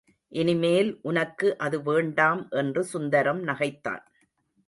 [0.31, 4.03] இனிமேல் உனக்கு அது வேண்டாம் என்று சுந்தரம் நகைத்தான்.